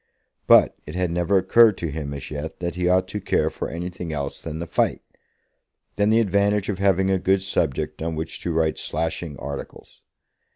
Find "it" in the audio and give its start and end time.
0.87-0.95